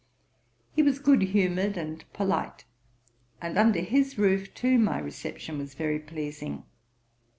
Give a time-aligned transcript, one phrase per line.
[0.75, 2.65] He was good humoured and polite;
[3.39, 6.63] and under his roof too my reception was very pleasing.